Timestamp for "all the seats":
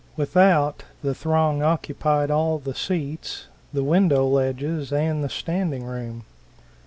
2.31-3.45